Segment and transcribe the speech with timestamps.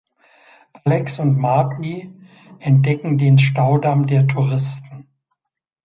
[0.83, 2.11] Alex und Marty
[2.57, 5.05] entdecken den Staudamm der Touristen.